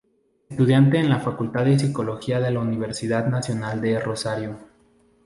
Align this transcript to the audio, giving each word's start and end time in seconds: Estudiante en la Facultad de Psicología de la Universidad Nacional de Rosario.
Estudiante 0.49 0.97
en 0.97 1.09
la 1.09 1.19
Facultad 1.19 1.63
de 1.65 1.77
Psicología 1.77 2.39
de 2.39 2.49
la 2.49 2.61
Universidad 2.61 3.27
Nacional 3.27 3.81
de 3.81 3.99
Rosario. 3.99 4.57